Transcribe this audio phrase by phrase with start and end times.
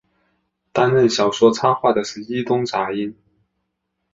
[0.71, 3.15] 担任小说插画的是伊东杂音。